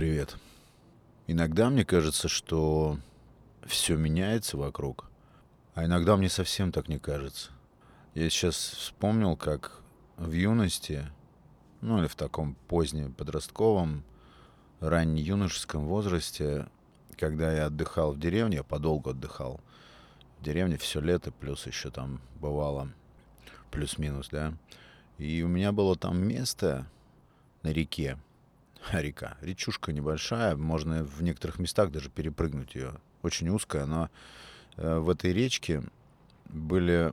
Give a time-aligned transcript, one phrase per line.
[0.00, 0.38] Привет.
[1.26, 2.96] Иногда мне кажется, что
[3.66, 5.10] все меняется вокруг,
[5.74, 7.50] а иногда мне совсем так не кажется.
[8.14, 9.82] Я сейчас вспомнил, как
[10.16, 11.06] в юности,
[11.82, 14.02] ну или в таком позднем подростковом,
[14.80, 16.66] ранне-юношеском возрасте,
[17.18, 19.60] когда я отдыхал в деревне, я подолгу отдыхал
[20.38, 22.88] в деревне все лето, плюс еще там бывало
[23.70, 24.54] плюс-минус, да.
[25.18, 26.86] И у меня было там место
[27.62, 28.16] на реке,
[28.92, 34.10] река, речушка небольшая, можно в некоторых местах даже перепрыгнуть ее, очень узкая, но
[34.76, 35.82] э, в этой речке
[36.46, 37.12] были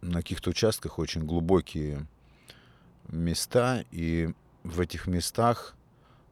[0.00, 2.06] на каких-то участках очень глубокие
[3.08, 4.30] места, и
[4.64, 5.74] в этих местах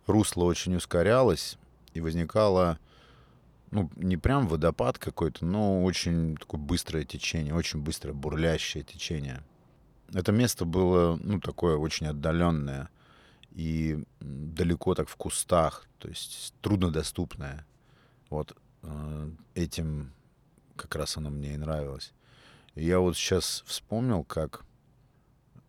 [0.06, 1.58] русло очень ускорялось,
[1.94, 2.78] и возникало,
[3.70, 9.42] ну, не прям водопад какой-то, но очень такое быстрое течение, очень быстрое бурлящее течение.
[10.12, 12.88] Это место было, ну, такое очень отдаленное
[13.50, 17.66] и далеко так в кустах, то есть труднодоступное.
[18.28, 20.12] Вот э, этим
[20.76, 22.12] как раз оно мне и нравилось.
[22.74, 24.64] И я вот сейчас вспомнил, как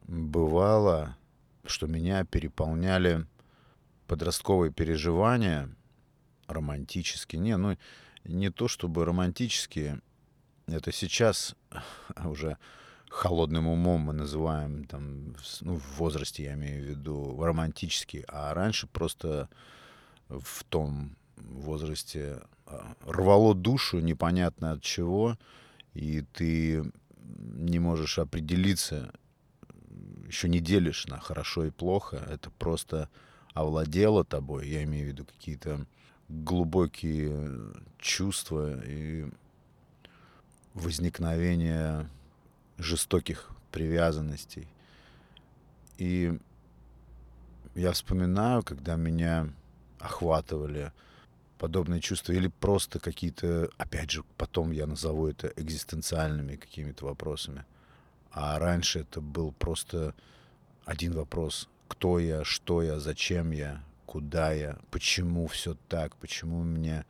[0.07, 1.17] бывало,
[1.65, 3.25] что меня переполняли
[4.07, 5.69] подростковые переживания
[6.47, 7.41] романтические.
[7.41, 7.77] Не, ну
[8.23, 10.01] не то чтобы романтические,
[10.67, 11.55] это сейчас
[12.25, 12.57] уже
[13.11, 18.87] холодным умом мы называем, там, ну, в возрасте я имею в виду, романтический, а раньше
[18.87, 19.49] просто
[20.29, 25.37] в том возрасте а, рвало душу непонятно от чего,
[25.93, 26.89] и ты
[27.19, 29.13] не можешь определиться,
[30.27, 33.09] еще не делишь на хорошо и плохо, это просто
[33.53, 35.85] овладело тобой, я имею в виду какие-то
[36.29, 39.29] глубокие чувства и
[40.73, 42.07] возникновение
[42.81, 44.67] жестоких привязанностей.
[45.97, 46.37] И
[47.75, 49.49] я вспоминаю, когда меня
[49.99, 50.91] охватывали
[51.57, 57.65] подобные чувства или просто какие-то, опять же, потом я назову это экзистенциальными какими-то вопросами.
[58.31, 60.15] А раньше это был просто
[60.85, 61.69] один вопрос.
[61.87, 67.05] Кто я, что я, зачем я, куда я, почему все так, почему мне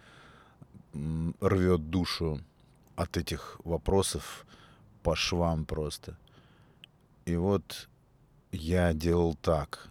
[0.93, 2.41] рвет душу
[2.95, 4.45] от этих вопросов
[5.03, 6.17] по швам просто.
[7.25, 7.89] И вот
[8.51, 9.89] я делал так.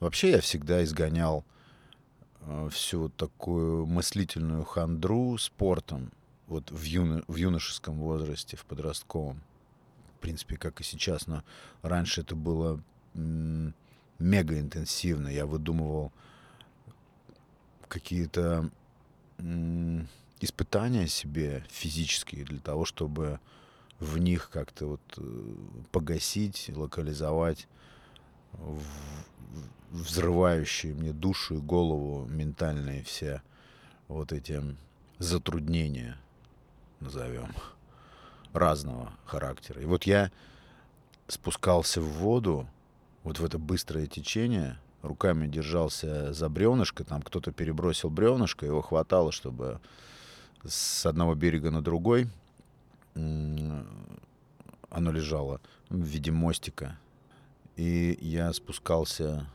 [0.00, 1.44] Вообще я всегда изгонял
[2.40, 6.12] э, всю такую мыслительную хандру спортом.
[6.46, 9.40] Вот в, юно, в юношеском возрасте, в подростковом.
[10.16, 11.26] В принципе, как и сейчас.
[11.26, 11.42] Но
[11.82, 12.82] раньше это было
[13.14, 15.28] мега интенсивно.
[15.28, 16.12] Я выдумывал
[17.88, 18.70] какие-то
[20.40, 23.40] испытания себе физические для того, чтобы
[24.00, 25.54] в них как-то вот э,
[25.90, 27.68] погасить, локализовать
[29.90, 33.42] взрывающие мне душу и голову ментальные все
[34.08, 34.62] вот эти
[35.18, 36.18] затруднения,
[37.00, 37.54] назовем,
[38.52, 39.80] разного характера.
[39.80, 40.30] И вот я
[41.28, 42.68] спускался в воду,
[43.22, 49.32] вот в это быстрое течение, руками держался за бревнышко, там кто-то перебросил бревнышко, его хватало,
[49.32, 49.80] чтобы
[50.66, 52.28] с одного берега на другой
[53.14, 56.98] оно лежало в виде мостика.
[57.76, 59.46] И я спускался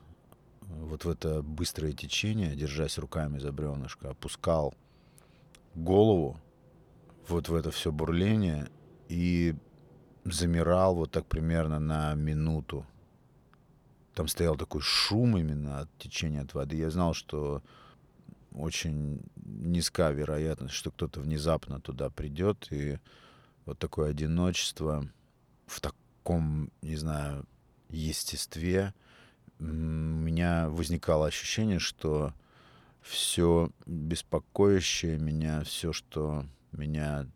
[0.61, 4.73] вот в это быстрое течение, держась руками за бревнышко, опускал
[5.75, 6.37] голову
[7.27, 8.69] вот в это все бурление
[9.07, 9.55] и
[10.25, 12.85] замирал вот так примерно на минуту.
[14.13, 16.75] Там стоял такой шум именно от течения от воды.
[16.75, 17.63] Я знал, что
[18.51, 22.99] очень низка вероятность, что кто-то внезапно туда придет и
[23.69, 25.07] вот такое одиночество
[25.68, 27.46] в таком, не знаю,
[27.90, 28.94] естестве,
[29.59, 32.34] у меня возникало ощущение, что
[33.02, 37.28] все беспокоящее меня, все, что меня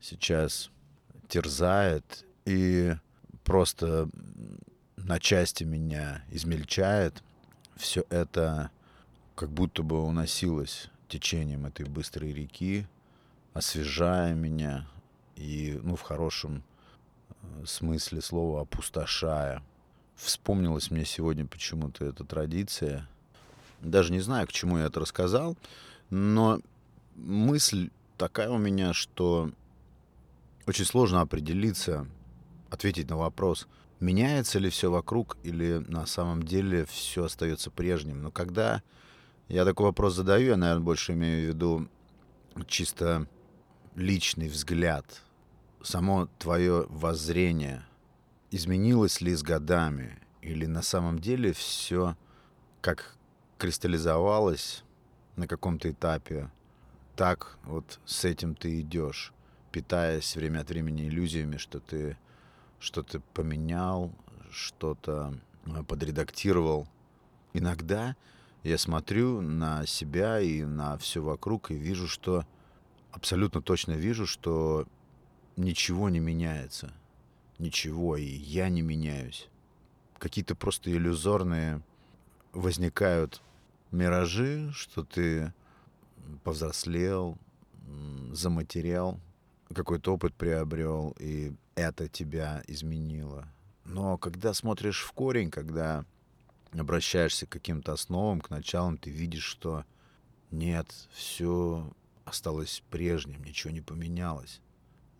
[0.00, 0.70] сейчас
[1.28, 2.94] терзает и
[3.44, 4.08] просто
[4.96, 7.22] на части меня измельчает,
[7.76, 8.70] все это
[9.34, 12.86] как будто бы уносилось течением этой быстрой реки,
[13.54, 14.86] освежая меня,
[15.40, 16.62] и, ну, в хорошем
[17.42, 19.62] э, смысле слова опустошая.
[20.14, 23.08] Вспомнилась мне сегодня почему-то эта традиция.
[23.80, 25.56] Даже не знаю, к чему я это рассказал,
[26.10, 26.60] но
[27.16, 27.88] мысль
[28.18, 29.50] такая у меня, что
[30.66, 32.06] очень сложно определиться,
[32.68, 33.66] ответить на вопрос,
[33.98, 38.22] меняется ли все вокруг или на самом деле все остается прежним.
[38.22, 38.82] Но когда
[39.48, 41.88] я такой вопрос задаю, я, наверное, больше имею в виду
[42.66, 43.26] чисто
[43.94, 45.22] личный взгляд
[45.82, 47.84] само твое воззрение
[48.50, 50.18] изменилось ли с годами?
[50.42, 52.16] Или на самом деле все
[52.80, 53.16] как
[53.58, 54.84] кристаллизовалось
[55.36, 56.50] на каком-то этапе.
[57.14, 59.32] Так вот с этим ты идешь,
[59.70, 62.16] питаясь время от времени иллюзиями, что ты
[62.78, 64.12] что-то поменял,
[64.50, 65.34] что-то
[65.66, 66.88] э, подредактировал.
[67.52, 68.16] Иногда
[68.62, 72.46] я смотрю на себя и на все вокруг и вижу, что
[73.12, 74.86] абсолютно точно вижу, что
[75.60, 76.92] ничего не меняется.
[77.58, 79.48] Ничего, и я не меняюсь.
[80.18, 81.82] Какие-то просто иллюзорные
[82.52, 83.42] возникают
[83.90, 85.52] миражи, что ты
[86.42, 87.36] повзрослел,
[88.32, 89.18] заматерял,
[89.74, 93.46] какой-то опыт приобрел, и это тебя изменило.
[93.84, 96.04] Но когда смотришь в корень, когда
[96.72, 99.84] обращаешься к каким-то основам, к началам, ты видишь, что
[100.50, 101.90] нет, все
[102.24, 104.60] осталось прежним, ничего не поменялось.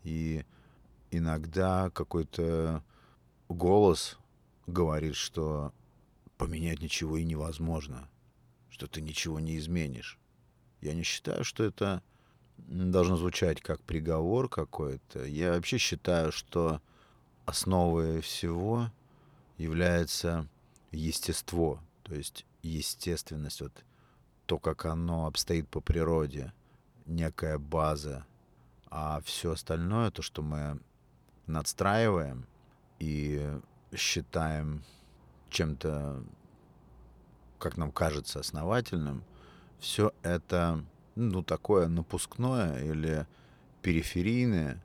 [0.04, 0.44] И
[1.10, 2.82] иногда какой-то
[3.48, 4.18] голос
[4.66, 5.72] говорит, что
[6.36, 8.08] поменять ничего и невозможно,
[8.70, 10.18] что ты ничего не изменишь.
[10.80, 12.02] Я не считаю, что это
[12.56, 15.24] должно звучать как приговор какой-то.
[15.24, 16.80] Я вообще считаю, что
[17.44, 18.90] основой всего
[19.58, 20.48] является
[20.92, 23.84] естество, то есть естественность, вот
[24.46, 26.52] то, как оно обстоит по природе,
[27.06, 28.26] некая база,
[28.90, 30.80] а все остальное, то, что мы
[31.46, 32.46] надстраиваем
[32.98, 33.58] и
[33.94, 34.82] считаем
[35.48, 36.22] чем-то,
[37.58, 39.24] как нам кажется, основательным,
[39.78, 40.84] все это,
[41.14, 43.26] ну, такое напускное или
[43.82, 44.82] периферийное,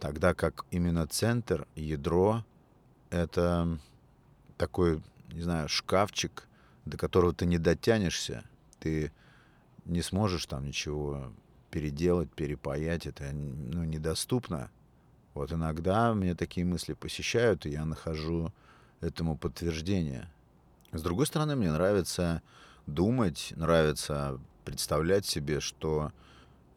[0.00, 2.44] тогда как именно центр, ядро—
[3.10, 3.78] это
[4.56, 6.48] такой, не знаю, шкафчик,
[6.84, 8.44] до которого ты не дотянешься,
[8.80, 9.12] ты
[9.84, 11.32] не сможешь там ничего
[11.72, 14.70] переделать, перепаять, это ну, недоступно.
[15.34, 18.52] Вот иногда мне такие мысли посещают, и я нахожу
[19.00, 20.30] этому подтверждение.
[20.92, 22.42] С другой стороны, мне нравится
[22.86, 26.12] думать, нравится представлять себе, что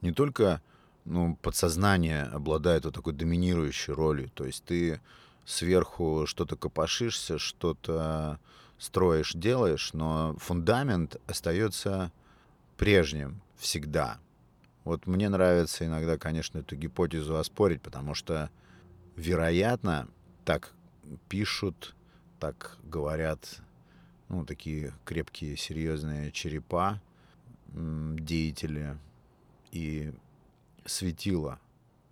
[0.01, 0.61] не только
[1.03, 5.01] ну, подсознание обладает вот такой доминирующей ролью, то есть ты
[5.45, 8.39] сверху что-то копошишься, что-то
[8.79, 12.13] строишь, делаешь, но фундамент остается
[12.77, 14.19] прежним всегда.
[14.85, 18.51] Вот мне нравится иногда, конечно, эту гипотезу оспорить, потому что,
[19.15, 20.07] вероятно,
[20.45, 20.73] так
[21.27, 21.95] пишут,
[22.39, 23.61] так говорят,
[24.29, 27.01] ну, такие крепкие, серьезные черепа,
[27.67, 28.95] деятели
[29.71, 30.13] и
[30.85, 31.59] светила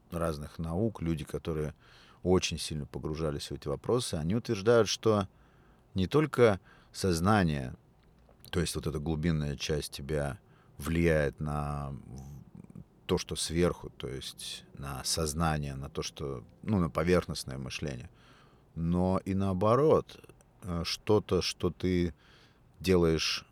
[0.09, 1.75] разных наук, люди, которые
[2.23, 5.27] очень сильно погружались в эти вопросы, они утверждают, что
[5.93, 6.59] не только
[6.91, 7.75] сознание,
[8.49, 10.39] то есть вот эта глубинная часть тебя
[10.79, 11.93] влияет на
[13.05, 18.09] то, что сверху, то есть на сознание, на то, что, ну, на поверхностное мышление,
[18.75, 20.23] но и наоборот,
[20.61, 22.13] э, что-то, что ты
[22.79, 23.45] делаешь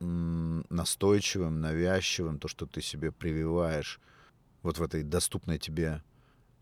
[0.00, 4.00] настойчивым, навязчивым, то, что ты себе прививаешь
[4.62, 6.02] вот в этой доступной тебе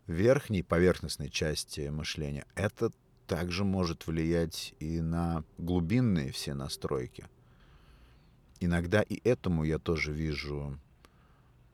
[0.07, 2.91] верхней поверхностной части мышления, это
[3.27, 7.25] также может влиять и на глубинные все настройки.
[8.59, 10.79] Иногда и этому я тоже вижу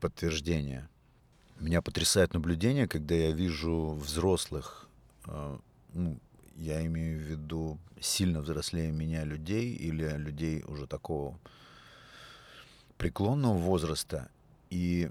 [0.00, 0.88] подтверждение.
[1.58, 4.88] Меня потрясает наблюдение, когда я вижу взрослых,
[5.26, 5.58] э,
[5.92, 6.18] ну,
[6.56, 11.38] я имею в виду сильно взрослее меня людей или людей уже такого
[12.96, 14.30] преклонного возраста.
[14.70, 15.10] И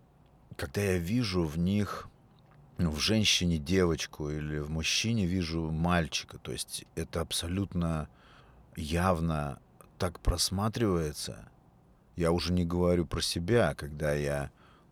[0.55, 2.09] когда я вижу в них
[2.79, 6.37] ну, в женщине девочку или в мужчине вижу мальчика.
[6.37, 8.07] То есть это абсолютно
[8.77, 9.59] явно
[9.97, 11.49] так просматривается.
[12.15, 14.49] Я уже не говорю про себя, когда я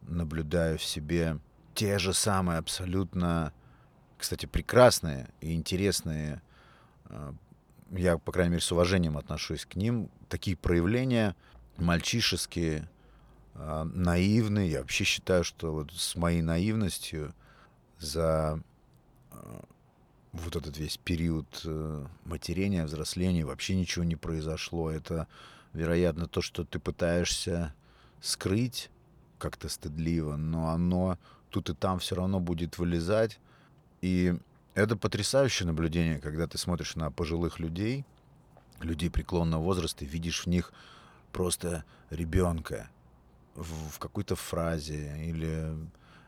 [0.08, 1.40] наблюдаю в себе
[1.76, 3.54] те же самые абсолютно,
[4.18, 6.42] кстати, прекрасные и интересные,
[7.06, 7.34] а,
[7.92, 11.36] я, по крайней мере, с уважением отношусь к ним, такие проявления
[11.78, 12.90] мальчишеские,
[13.54, 14.72] а, наивные.
[14.72, 17.34] Я вообще считаю, что вот с моей наивностью–
[18.00, 18.62] за
[19.32, 19.60] э,
[20.34, 24.92] вот этот весь период э, матерения, взросления вообще ничего не произошло.
[24.92, 25.28] Это,
[25.74, 27.74] вероятно, то, что ты пытаешься
[28.22, 28.90] скрыть
[29.38, 31.18] как-то стыдливо, но оно
[31.50, 33.40] тут и там все равно будет вылезать.
[34.02, 34.36] И
[34.74, 38.06] это потрясающее наблюдение, когда ты смотришь на пожилых людей,
[38.80, 40.72] людей преклонного возраста, и видишь в них
[41.32, 42.90] просто ребенка
[43.56, 45.76] в, в какой-то фразе или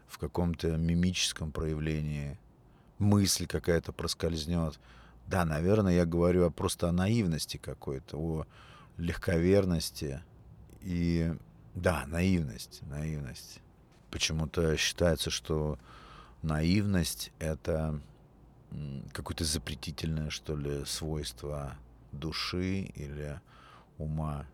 [0.08, 2.40] в каком-то мимическом проявлении,
[2.98, 4.80] мысль какая-то проскользнет.
[5.28, 8.46] Да, наверное, я говорю просто о наивности какой-то, о
[8.98, 10.24] легковерности.
[10.82, 11.36] И
[11.76, 13.62] да, наивность, наивность.
[14.12, 15.78] Почему-то считается, что
[16.42, 18.00] наивность— это
[19.14, 21.76] какое-то запретительное, что ли, свойство
[22.12, 23.40] души или
[23.98, 24.46] ума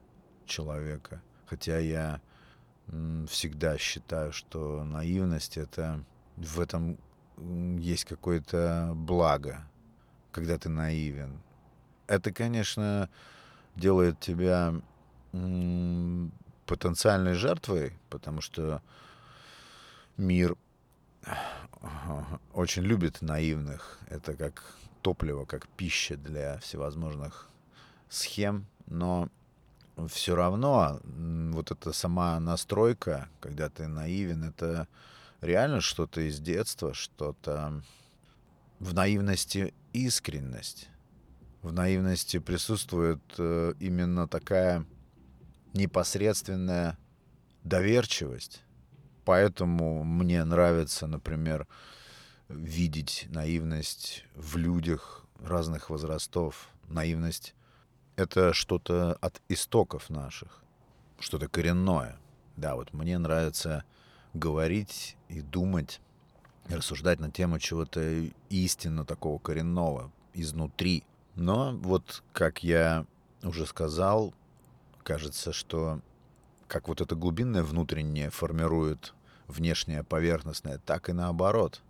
[0.46, 1.22] человека.
[1.46, 2.22] Хотя я
[3.28, 6.04] всегда считаю, что наивность это
[6.38, 6.98] в этом
[7.38, 9.66] есть какое-то благо,
[10.32, 11.42] когда ты наивен.
[12.08, 13.10] Это, конечно,
[13.76, 14.74] делает тебя
[16.66, 18.82] потенциальной жертвой, потому что
[20.18, 20.56] мир
[22.54, 24.00] очень любит наивных.
[24.08, 24.64] Это как
[25.02, 27.50] топливо, как пища для всевозможных
[28.10, 29.30] схем, но
[30.10, 34.88] все равно вот эта сама настройка, когда ты наивен, это
[35.42, 37.82] реально что-то из детства, что-то
[38.80, 40.90] в наивности искренность.
[41.62, 44.86] В наивности присутствует э, именно такая
[45.76, 46.98] непосредственная
[47.64, 48.64] доверчивость.
[49.26, 51.68] Поэтому мне нравится, например,
[52.48, 56.70] видеть наивность в людях разных возрастов.
[56.88, 57.56] Наивность—
[58.16, 60.64] это что-то от истоков наших,
[61.20, 62.18] что-то коренное.
[62.56, 63.84] Да, вот мне нравится
[64.34, 66.02] говорить и думать,
[66.70, 71.04] и рассуждать на тему чего-то истинно такого коренного, изнутри.
[71.36, 73.06] Но вот, как я
[73.44, 74.34] уже сказал,
[75.06, 76.02] кажется, что
[76.68, 79.14] как вот это глубинное внутреннее формирует
[79.48, 81.82] внешнее поверхностное, так и наоборот.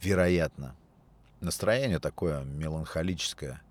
[0.00, 0.74] Вероятно.
[1.40, 3.62] Настроение такое меланхолическое.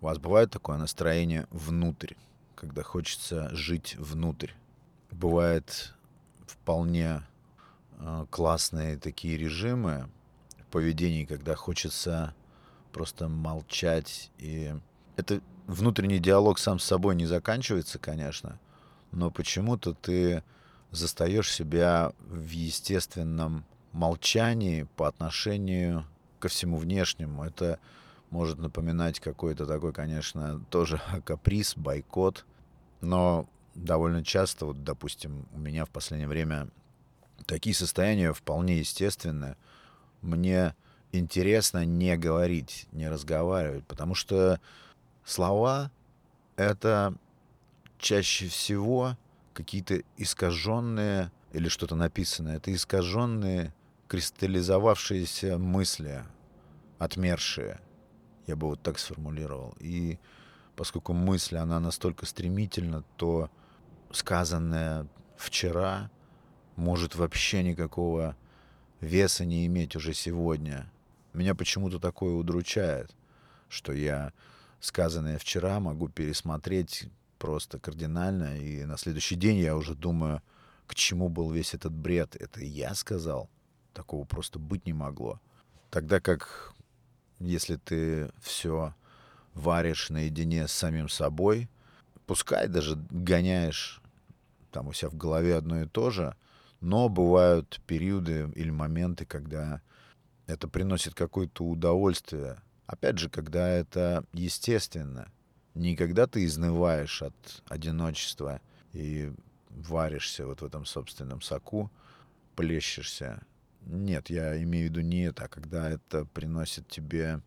[0.00, 2.14] У вас бывает такое настроение внутрь,
[2.54, 4.50] когда хочется жить внутрь.
[5.10, 5.94] Бывает
[6.46, 7.22] вполне
[7.98, 10.10] э, классные такие режимы
[10.58, 12.34] в когда хочется
[12.92, 14.30] просто молчать.
[14.38, 14.74] И
[15.22, 18.58] это внутренний диалог сам с собой не заканчивается, конечно,
[19.12, 20.42] но почему-то ты
[20.90, 26.04] застаешь себя в естественном молчании по отношению
[26.38, 27.44] ко всему внешнему.
[27.44, 27.78] Это
[28.30, 32.44] может напоминать какой-то такой, конечно, тоже каприз, бойкот.
[33.00, 36.68] Но довольно часто, вот, допустим, у меня в последнее время
[37.46, 39.56] такие состояния вполне естественные.
[40.20, 40.74] Мне
[41.12, 44.60] интересно не говорить, не разговаривать, потому что
[45.24, 45.90] слова—
[46.56, 47.14] это
[47.98, 49.16] чаще всего
[49.54, 52.56] какие-то искаженные или что-то написанное.
[52.56, 53.72] Это искаженные,
[54.08, 56.24] кристаллизовавшиеся мысли,
[56.98, 57.80] отмершие.
[58.46, 59.74] Я бы вот так сформулировал.
[59.78, 60.18] И
[60.76, 63.50] поскольку мысль, она настолько стремительна, то
[64.10, 66.10] сказанное вчера
[66.76, 68.36] может вообще никакого
[69.00, 70.90] веса не иметь уже сегодня.
[71.32, 73.14] Меня почему-то такое удручает,
[73.68, 74.32] что я
[74.82, 77.04] сказанное вчера могу пересмотреть
[77.38, 80.42] просто кардинально, и на следующий день я уже думаю,
[80.86, 82.36] к чему был весь этот бред.
[82.36, 83.48] Это я сказал?
[83.94, 85.40] Такого просто быть не могло.
[85.90, 86.74] Тогда как
[87.38, 88.94] если ты все
[89.54, 91.68] варишь наедине с самим собой,
[92.26, 94.02] пускай даже гоняешь
[94.72, 96.34] там у себя в голове одно и то же,
[96.80, 99.80] но бывают периоды или моменты, когда
[100.46, 102.60] это приносит какое-то удовольствие.
[102.92, 105.32] Опять же, когда это естественно.
[105.74, 108.60] Не когда ты изнываешь от одиночества
[108.92, 109.32] и
[109.70, 111.90] варишься вот в этом собственном соку,
[112.54, 113.40] плещешься.
[113.86, 117.40] Нет, я имею в виду не это, а когда это приносит тебе,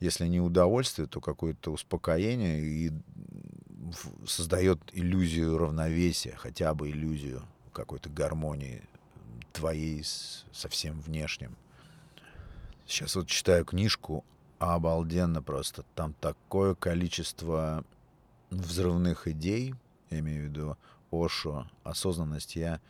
[0.00, 2.92] если не удовольствие, то какое-то успокоение и
[4.26, 8.82] создает иллюзию равновесия, хотя бы иллюзию какой-то гармонии
[9.54, 11.56] твоей со всем внешним.
[12.86, 14.26] Сейчас вот читаю книжку,
[14.58, 15.84] обалденно просто.
[15.94, 17.84] Там такое количество
[18.50, 19.74] взрывных идей,
[20.10, 20.76] я имею в виду
[21.10, 22.56] Ошо, осознанность.
[22.56, 22.80] Я,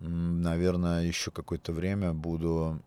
[0.00, 2.80] наверное, еще какое-то время буду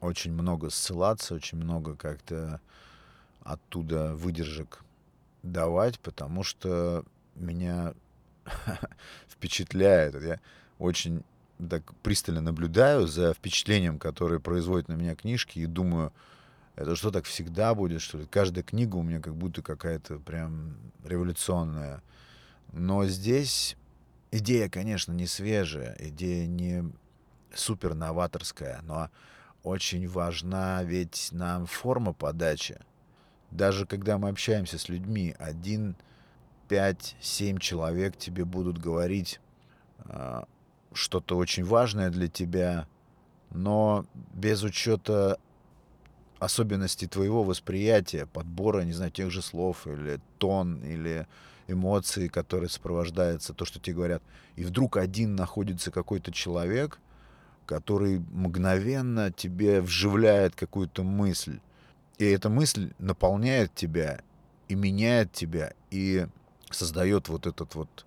[0.00, 2.60] очень много ссылаться, очень много как-то
[3.42, 4.82] оттуда выдержек
[5.42, 7.94] давать, потому что меня
[9.28, 10.22] впечатляет.
[10.22, 10.40] Я
[10.78, 11.22] очень
[11.68, 16.12] так пристально наблюдаю за впечатлением, которое производят на меня книжки, и думаю,
[16.78, 18.26] это что, так всегда будет, что ли?
[18.26, 22.04] Каждая книга у меня как будто какая-то прям революционная.
[22.72, 23.76] Но здесь
[24.30, 26.84] идея, конечно, не свежая, идея не
[27.52, 29.10] супер новаторская, но
[29.64, 32.78] очень важна ведь нам форма подачи.
[33.50, 35.96] Даже когда мы общаемся с людьми, один,
[36.68, 39.40] пять, семь человек тебе будут говорить
[39.98, 40.46] а,
[40.92, 42.86] что-то очень важное для тебя,
[43.50, 45.40] но без учета
[46.38, 51.26] особенностей твоего восприятия, подбора, не знаю, тех же слов или тон, или
[51.66, 54.22] эмоции, которые сопровождаются, то, что тебе говорят.
[54.56, 56.98] И вдруг один находится какой-то человек,
[57.66, 61.60] который мгновенно тебе вживляет какую-то мысль.
[62.18, 64.20] И эта мысль наполняет тебя
[64.68, 66.26] и меняет тебя, и
[66.70, 68.06] создает вот этот вот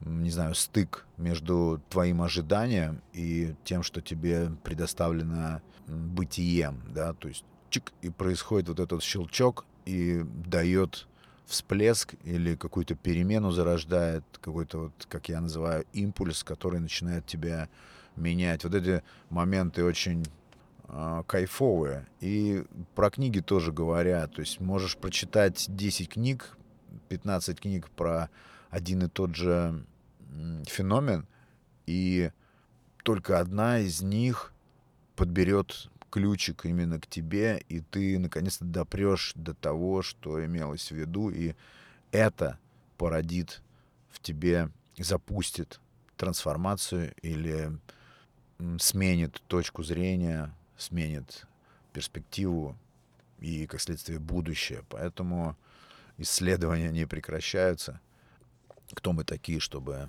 [0.00, 7.44] не знаю, стык между твоим ожиданием и тем, что тебе предоставлено бытием, да, то есть
[7.70, 11.06] чик, и происходит вот этот щелчок и дает
[11.46, 17.68] всплеск или какую-то перемену зарождает, какой-то вот, как я называю, импульс, который начинает тебя
[18.16, 18.64] менять.
[18.64, 20.26] Вот эти моменты очень
[20.88, 22.06] э, кайфовые.
[22.20, 24.34] И про книги тоже говорят.
[24.34, 26.56] То есть можешь прочитать 10 книг,
[27.08, 28.28] 15 книг про
[28.70, 29.82] один и тот же
[30.66, 31.26] феномен,
[31.86, 32.30] и
[33.02, 34.52] только одна из них
[35.16, 41.30] подберет ключик именно к тебе, и ты наконец-то допрешь до того, что имелось в виду,
[41.30, 41.54] и
[42.12, 42.58] это
[42.96, 43.62] породит
[44.10, 45.80] в тебе, запустит
[46.16, 47.78] трансформацию или
[48.78, 51.46] сменит точку зрения, сменит
[51.92, 52.76] перспективу
[53.38, 54.84] и, как следствие, будущее.
[54.88, 55.56] Поэтому
[56.16, 58.00] исследования не прекращаются.
[58.92, 60.08] Кто мы такие, чтобы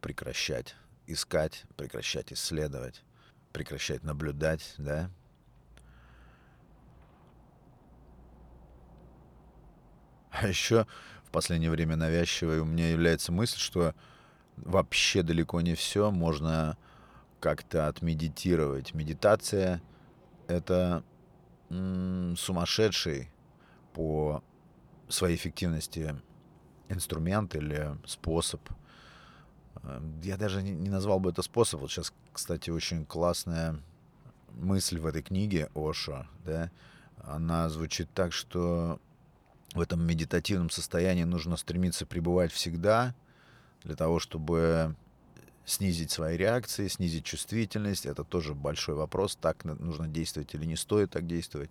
[0.00, 0.74] прекращать
[1.06, 3.02] искать, прекращать исследовать,
[3.52, 5.10] прекращать наблюдать, да?
[10.40, 10.86] А еще
[11.24, 13.94] в последнее время навязчивой у меня является мысль, что
[14.56, 16.78] вообще далеко не все можно
[17.40, 18.94] как-то отмедитировать.
[18.94, 19.82] Медитация—
[20.48, 21.02] это
[21.68, 23.30] м- сумасшедший
[23.92, 24.42] по
[25.08, 26.16] своей эффективности
[26.88, 28.60] инструмент или способ.
[29.82, 31.80] Эм, я даже не, назвал бы это способ.
[31.80, 33.78] Вот сейчас, кстати, очень классная
[34.54, 36.70] мысль в этой книге Ошо, да,
[37.22, 39.00] она звучит так, что
[39.74, 43.14] в этом медитативном состоянии нужно стремиться пребывать всегда
[43.84, 44.94] для того, чтобы
[45.64, 48.06] снизить свои реакции, снизить чувствительность.
[48.06, 51.70] Это тоже большой вопрос, так нужно действовать или не стоит так действовать.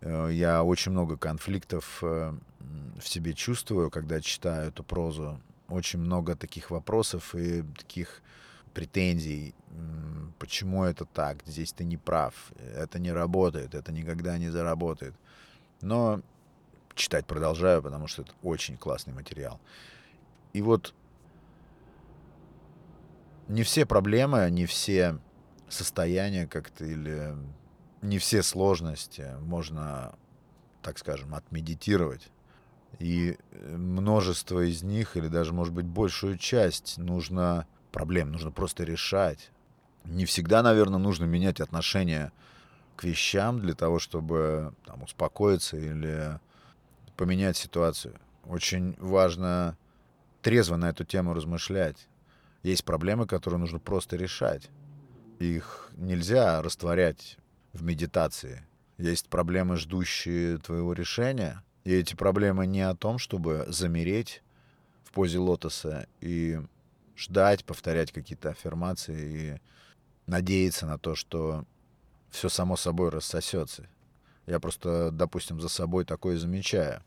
[0.00, 2.34] Э, я очень много конфликтов э,
[2.98, 5.40] в себе чувствую, когда читаю эту прозу.
[5.68, 8.22] Очень много таких вопросов и таких
[8.72, 9.54] претензий.
[10.38, 11.38] Почему это так?
[11.44, 12.34] Здесь ты не прав.
[12.76, 13.74] Это не работает.
[13.74, 15.14] Это никогда не заработает.
[15.80, 16.20] Но
[16.96, 19.60] читать продолжаю, потому что это очень классный материал.
[20.52, 20.94] И вот
[23.48, 25.18] не все проблемы, не все
[25.68, 27.34] состояния как-то или
[28.02, 30.14] не все сложности можно,
[30.82, 32.30] так скажем, отмедитировать.
[32.98, 38.84] И э, множество из них, или даже, может быть, большую часть нужно проблем, нужно просто
[38.84, 39.50] решать.
[40.04, 42.32] Не всегда, наверное, нужно менять отношение
[42.94, 46.40] к вещам для того, чтобы там, успокоиться или
[47.16, 48.18] поменять ситуацию.
[48.44, 49.76] Очень важно
[50.42, 52.08] трезво на эту тему размышлять.
[52.62, 54.70] Есть проблемы, которые нужно просто решать.
[55.38, 57.38] Их нельзя растворять
[57.72, 58.66] в медитации.
[58.98, 61.62] Есть проблемы, ждущие твоего решения.
[61.84, 64.42] И эти проблемы не о том, чтобы замереть
[65.04, 66.60] в позе лотоса и
[67.16, 69.60] ждать, повторять какие-то аффирмации и
[70.26, 71.64] надеяться на то, что
[72.30, 73.88] все само собой рассосется.
[74.46, 77.02] Я просто, допустим, за собой такое замечаю.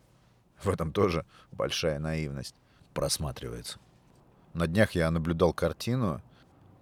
[0.61, 2.55] В этом тоже большая наивность
[2.93, 3.79] просматривается.
[4.53, 6.21] На днях я наблюдал картину.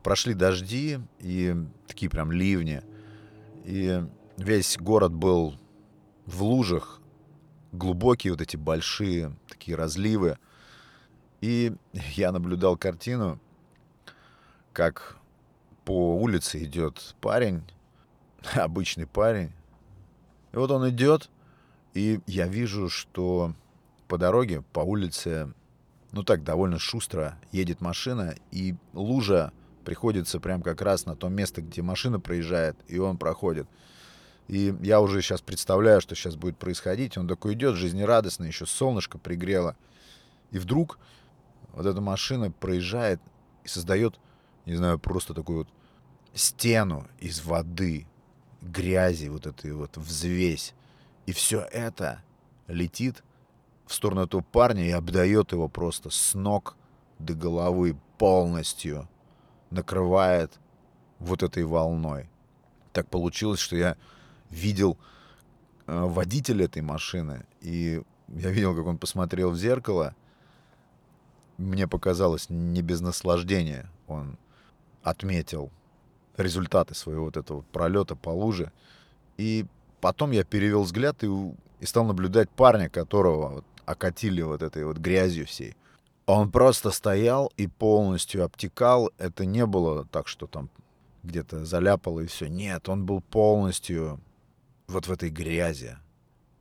[0.04, 1.56] Прошли дожди и
[1.88, 2.82] такие прям ливни—
[3.68, 4.02] и
[4.38, 5.60] весь город был
[6.26, 7.02] в лужах,
[7.74, 10.38] глубокие вот эти большие такие разливы.
[11.42, 11.74] И
[12.16, 13.42] я наблюдал картину,
[14.72, 15.18] как
[15.84, 17.62] по улице идет парень,
[18.56, 19.52] обычный парень.
[20.58, 21.30] И вот он идет,
[21.94, 23.54] и я вижу, что
[24.08, 25.54] по дороге, по улице,
[26.12, 29.54] ну так, довольно шустро едет машина, и лужа
[29.86, 33.68] приходится прям как раз на то место, где машина проезжает, и он проходит.
[34.48, 37.20] И я уже сейчас представляю, что сейчас будет происходить.
[37.20, 39.76] Он такой идет, жизнерадостно, еще солнышко пригрело.
[40.50, 40.98] И вдруг
[41.74, 43.22] вот эта машина проезжает
[43.64, 44.16] и создает,
[44.66, 45.68] не знаю, просто такую вот
[46.34, 48.08] стену из воды,
[48.62, 50.74] грязи, вот этой вот взвесь.
[51.26, 52.22] И все это
[52.68, 53.24] летит
[53.86, 56.76] в сторону этого парня и обдает его просто с ног
[57.20, 59.08] до головы полностью
[59.70, 60.60] накрывает
[61.20, 62.30] вот этой волной.
[62.94, 63.98] Так получилось, что я
[64.50, 64.98] видел
[65.86, 70.16] э, водителя этой машины, и я видел, как он посмотрел в зеркало.
[71.58, 73.90] Мне показалось не без наслаждения.
[74.08, 74.38] Он
[75.02, 75.72] отметил
[76.38, 78.72] результаты своего вот этого пролета по луже.
[79.38, 79.66] И
[80.02, 81.28] потом я перевел взгляд и,
[81.80, 85.76] и стал наблюдать парня, которого вот окатили вот этой вот грязью всей.
[86.26, 89.12] Он просто стоял и полностью обтекал.
[89.18, 90.70] Это не было так, что там
[91.24, 92.48] где-то заляпало и все.
[92.48, 94.20] Нет, он был полностью
[94.88, 95.98] вот в этой грязи.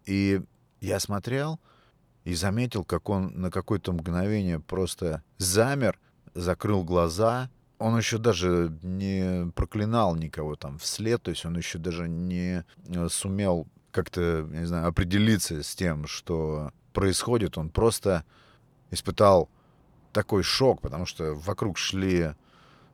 [0.05, 0.41] И
[0.81, 1.59] я смотрел,
[2.27, 5.99] и заметил, как он на какое-то мгновение просто замер,
[6.35, 7.51] закрыл глаза.
[7.79, 13.09] Он еще даже не проклинал никого там вслед, то есть он еще даже не э,
[13.11, 17.59] сумел как-то, не знаю, определиться с тем, что происходит.
[17.59, 18.25] Он просто
[18.91, 19.51] испытал
[20.13, 22.35] такой шок, потому что вокруг шли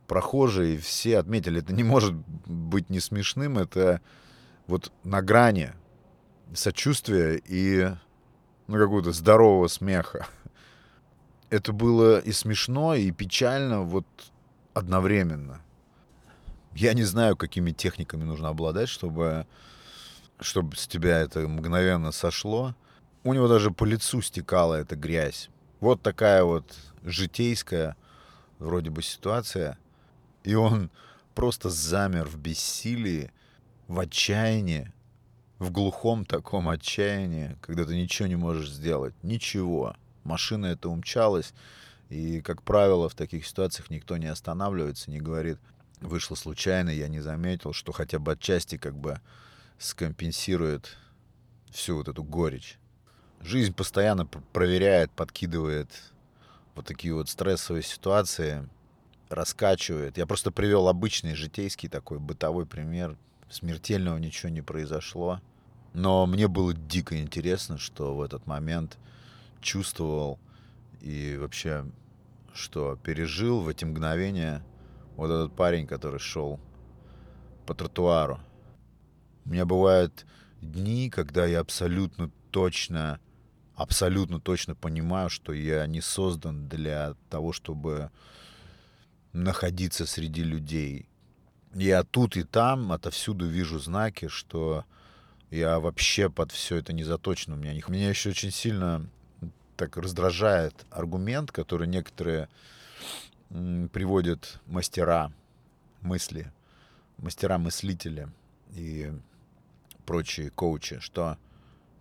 [0.09, 2.15] прохожие, и все отметили, это не может
[2.47, 4.01] быть не смешным, это
[4.67, 5.73] вот на грани
[6.55, 7.89] сочувствия и
[8.67, 10.27] ну, какого-то здорового смеха.
[11.51, 14.07] Это было и смешно, и печально вот
[14.75, 15.61] одновременно.
[16.75, 19.47] Я не знаю, какими техниками нужно обладать, чтобы,
[20.41, 22.75] чтобы с тебя это мгновенно сошло.
[23.25, 25.51] У него даже по лицу стекала эта грязь.
[25.81, 26.65] Вот такая вот
[27.05, 27.97] житейская
[28.59, 29.79] вроде бы ситуация.
[30.45, 30.91] И он
[31.35, 33.31] просто замер в бессилии,
[33.89, 34.93] в отчаянии,
[35.59, 39.15] в глухом таком отчаянии, когда ты ничего не можешь сделать.
[39.23, 39.95] Ничего.
[40.25, 41.53] Машина эта умчалась.
[42.13, 45.59] И, как правило, в таких ситуациях никто не останавливается, не говорит,
[46.03, 49.19] вышло случайно, я не заметил, что хотя бы отчасти как бы
[49.79, 50.99] скомпенсирует
[51.71, 52.79] всю вот эту горечь.
[53.41, 55.89] Жизнь постоянно проверяет, подкидывает
[56.75, 58.69] вот такие вот стрессовые ситуации,
[59.31, 60.19] раскачивает.
[60.19, 63.17] Я просто привел обычный житейский такой бытовой пример.
[63.49, 65.41] Смертельного ничего не произошло.
[65.95, 68.99] Но мне было дико интересно, что в этот момент
[69.63, 70.39] чувствовал
[71.03, 71.85] и вообще,
[72.55, 74.63] что пережил в эти мгновения
[75.17, 76.61] вот этот парень, который шел
[77.67, 78.41] по тротуару.
[79.45, 80.27] У меня бывают
[80.61, 83.21] дни, когда я абсолютно точно,
[83.75, 88.11] абсолютно точно понимаю, что я не создан для того, чтобы
[89.33, 91.09] находиться среди людей.
[91.75, 94.85] Я тут и там отовсюду вижу знаки, что
[95.51, 97.55] я вообще под все это не заточен.
[97.55, 99.09] У меня, меня еще очень сильно
[99.77, 102.49] так раздражает аргумент, который некоторые
[103.49, 105.33] приводят мастера
[106.01, 106.53] мысли,
[107.19, 108.29] мастера-мыслители
[108.75, 109.13] и
[110.07, 111.37] прочие коучи, что,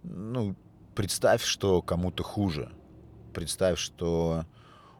[0.04, 0.56] ну,
[0.96, 2.72] представь, что кому-то хуже.
[3.34, 4.46] Представь, что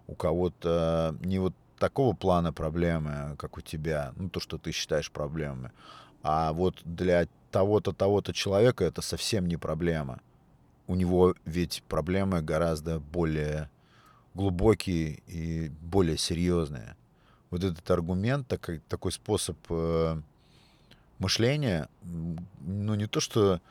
[0.08, 5.12] у кого-то не вот такого плана проблемы, как у тебя, ну, то, что ты считаешь
[5.12, 5.72] проблемами,
[6.22, 10.22] а вот для того-то, того-то человека это совсем не проблема.
[10.92, 13.70] У него ведь проблемы гораздо более
[14.34, 16.98] глубокие и более серьезные.
[17.50, 20.22] Вот этот аргумент, такой, такой способ э,
[21.18, 23.62] мышления, ну не то что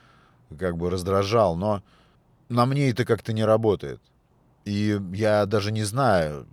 [0.59, 1.83] как бы раздражал, но
[2.48, 4.00] на мне это как-то не работает.
[4.64, 6.46] И я даже не знаю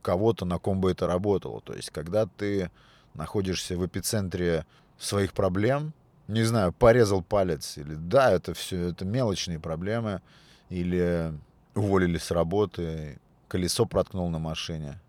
[0.00, 1.60] кого-то, на ком бы это работало.
[1.60, 2.70] То есть, когда ты
[3.12, 4.64] находишься в эпицентре
[4.96, 5.92] своих проблем,
[6.28, 10.22] не знаю, порезал палец, или да, это все, это мелочные проблемы,
[10.68, 11.32] или
[11.74, 15.00] уволили с работы, колесо проткнул на машине,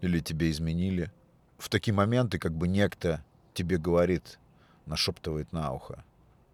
[0.00, 1.12] или тебе изменили.
[1.58, 4.38] В такие моменты как бы некто тебе говорит,
[4.86, 6.04] нашептывает на ухо.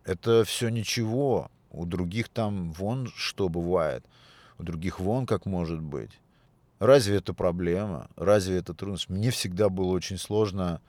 [0.05, 4.05] Это все ничего, у других там вон что бывает,
[4.59, 6.11] у других вон как может быть.
[6.79, 8.09] Разве это проблема?
[8.17, 9.09] Разве это трудность?
[9.09, 10.81] Мне всегда было очень сложно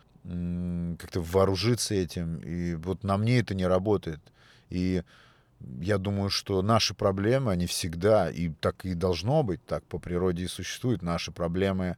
[0.97, 2.37] как-то вооружиться этим.
[2.37, 4.19] И вот на мне это не работает.
[4.69, 5.03] И
[5.59, 10.43] я думаю, что наши проблемы, они всегда, и так и должно быть, так по природе
[10.43, 11.01] и существуют.
[11.01, 11.97] Наши проблемы,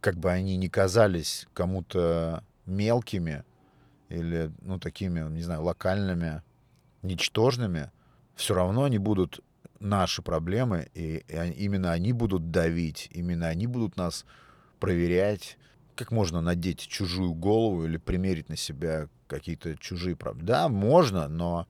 [0.00, 3.44] как бы они ни казались кому-то мелкими
[4.08, 6.42] или, ну, такими, не знаю, локальными,
[7.02, 7.90] ничтожными,
[8.34, 9.40] все равно они будут
[9.80, 14.24] наши проблемы, и, и именно они будут давить, именно они будут нас
[14.80, 15.58] проверять,
[15.96, 20.46] как можно надеть чужую голову или примерить на себя какие-то чужие проблемы?
[20.46, 21.66] Да, можно, но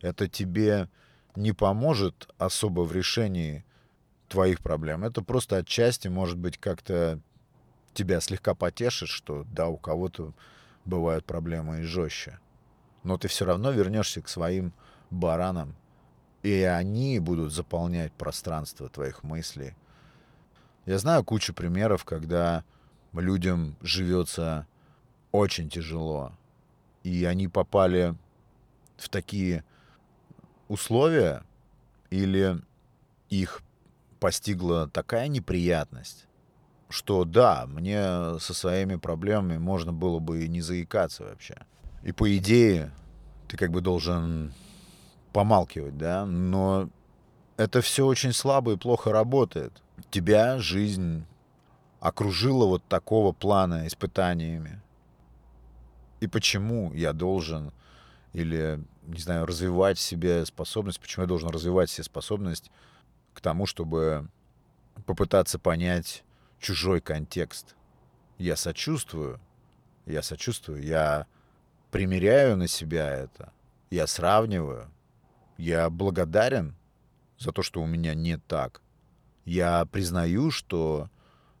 [0.00, 0.88] это тебе
[1.36, 3.64] не поможет особо в решении
[4.28, 5.04] твоих проблем.
[5.04, 7.20] Это просто отчасти, может быть, как-то
[7.94, 10.32] тебя слегка потешит, что да, у кого-то
[10.84, 12.38] бывают проблемы и жестче.
[13.02, 14.72] Но ты все равно вернешься к своим
[15.10, 15.74] баранам,
[16.42, 19.74] и они будут заполнять пространство твоих мыслей.
[20.86, 22.64] Я знаю кучу примеров, когда
[23.12, 24.66] людям живется
[25.32, 26.32] очень тяжело.
[27.02, 28.14] И они попали
[28.96, 29.64] в такие
[30.68, 31.42] условия,
[32.10, 32.60] или
[33.30, 33.62] их
[34.18, 36.26] постигла такая неприятность,
[36.88, 41.56] что да, мне со своими проблемами можно было бы и не заикаться вообще.
[42.02, 42.92] И по идее
[43.48, 44.52] ты как бы должен
[45.32, 46.90] помалкивать, да, но
[47.56, 49.72] это все очень слабо и плохо работает.
[50.10, 51.24] Тебя жизнь
[52.00, 54.80] окружила вот такого плана испытаниями?
[56.20, 57.72] И почему я должен
[58.32, 62.70] или, не знаю, развивать в себе способность, почему я должен развивать себе способность
[63.34, 64.28] к тому, чтобы
[65.06, 66.24] попытаться понять
[66.58, 67.74] чужой контекст.
[68.38, 69.40] Я сочувствую,
[70.06, 71.26] я сочувствую, я
[71.90, 73.52] примеряю на себя это,
[73.90, 74.90] я сравниваю,
[75.58, 76.76] я благодарен
[77.38, 78.80] за то, что у меня не так.
[79.44, 81.08] Я признаю, что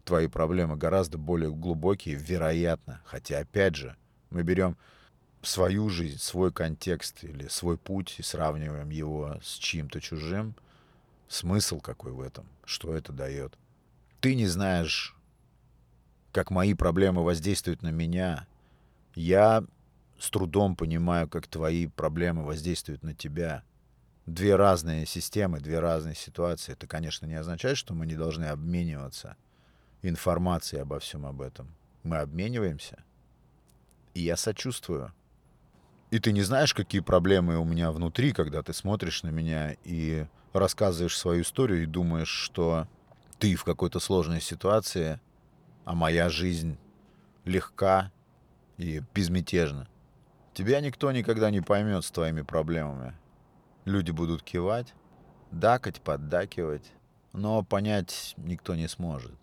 [0.04, 3.00] твои проблемы гораздо более глубокие, вероятно.
[3.04, 3.96] Хотя, опять же,
[4.30, 4.76] мы берем
[5.42, 10.54] свою жизнь, свой контекст или свой путь и сравниваем его с чьим-то чужим,
[11.28, 13.56] смысл какой в этом, что это дает.
[14.20, 15.16] Ты не знаешь,
[16.32, 18.46] как мои проблемы воздействуют на меня.
[19.14, 19.64] Я
[20.18, 23.62] с трудом понимаю, как твои проблемы воздействуют на тебя.
[24.26, 26.72] Две разные системы, две разные ситуации.
[26.72, 29.36] Это, конечно, не означает, что мы не должны обмениваться
[30.02, 31.74] информацией обо всем об этом.
[32.02, 33.02] Мы обмениваемся.
[34.14, 35.12] И я сочувствую
[36.10, 40.26] и ты не знаешь, какие проблемы у меня внутри, когда ты смотришь на меня и
[40.52, 42.88] рассказываешь свою историю и думаешь, что
[43.38, 45.20] ты в какой-то сложной ситуации,
[45.84, 46.78] а моя жизнь
[47.44, 48.10] легка
[48.76, 49.88] и безмятежна.
[50.52, 53.14] Тебя никто никогда не поймет с твоими проблемами.
[53.84, 54.92] Люди будут кивать,
[55.52, 56.90] дакать, поддакивать,
[57.32, 59.38] но понять никто не сможет.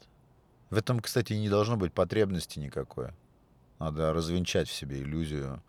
[0.69, 3.11] В этом, кстати, не должно быть потребности никакой.
[3.79, 5.63] Надо развенчать в себе иллюзию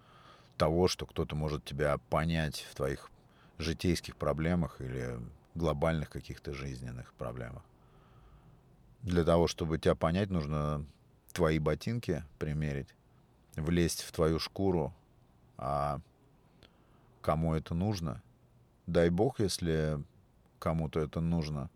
[0.57, 3.11] того, что кто-то может тебя понять в твоих
[3.59, 5.21] житейских проблемах или
[5.55, 7.63] глобальных каких-то жизненных проблемах.
[9.03, 10.85] Для того, чтобы тебя понять, нужно
[11.33, 12.89] твои ботинки примерить,
[13.55, 14.93] влезть в твою шкуру,
[15.57, 16.01] а
[17.21, 18.23] кому это нужно?
[18.87, 20.03] Дай бог, если
[20.59, 21.71] кому-то это нужно,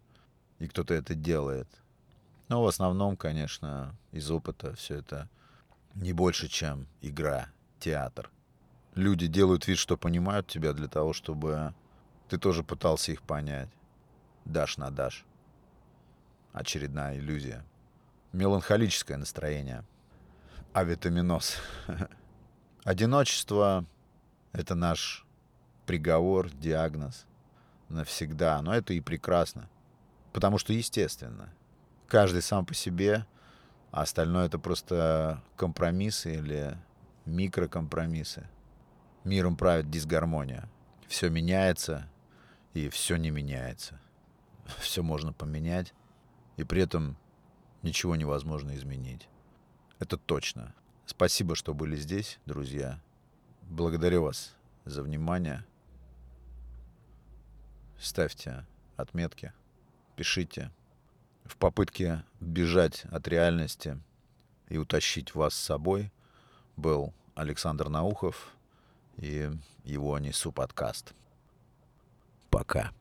[0.58, 1.68] и кто-то это делает.
[2.52, 5.30] Но в основном, конечно, из опыта все это
[5.94, 7.48] не больше, чем игра,
[7.80, 8.30] театр–
[8.94, 11.74] люди делают вид, что понимают тебя для того, чтобы
[12.28, 13.68] ты тоже пытался их понять.
[14.44, 15.24] Дашь на дашь.
[16.52, 17.64] Очередная иллюзия.
[18.32, 19.84] Меланхолическое настроение.
[20.72, 21.56] Авитаминоз.
[22.84, 23.86] Одиночество—
[24.52, 25.24] это наш
[25.86, 27.26] приговор, диагноз
[27.88, 28.60] навсегда.
[28.62, 29.68] Но это и прекрасно.
[30.32, 31.50] Потому что естественно.
[32.12, 33.25] Каждый сам по себе,
[33.90, 36.77] а остальное это просто компромиссы или
[37.25, 38.46] микрокомпромиссы
[39.25, 40.68] миром правит дисгармония.
[41.09, 42.07] Все меняется,
[42.75, 43.98] и все не меняется.
[44.81, 45.94] Все можно поменять,
[46.59, 47.16] и при этом
[47.81, 49.27] ничего невозможно изменить.
[49.98, 50.75] Это точно.
[51.07, 53.01] Спасибо, что были здесь, друзья.
[53.62, 55.64] Благодарю вас за внимание.
[57.98, 58.66] Ставьте
[58.98, 59.55] отметки,
[60.14, 60.70] пишите.
[61.52, 64.00] В попытке бежать от реальности
[64.70, 66.10] и утащить вас с собой
[66.76, 68.48] был Александр Наухов–
[69.16, 69.50] и
[69.84, 71.14] его несу подкаст.
[72.50, 72.92] Пока.